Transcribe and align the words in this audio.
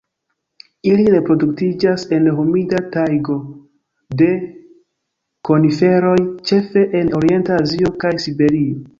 Ili 0.91 1.03
reproduktiĝas 1.15 2.05
en 2.17 2.29
humida 2.37 2.79
tajgo 2.95 3.35
de 4.21 4.29
koniferoj, 5.49 6.15
ĉefe 6.53 6.87
en 7.01 7.13
orienta 7.19 7.59
Azio 7.65 7.93
kaj 8.05 8.13
Siberio. 8.25 8.81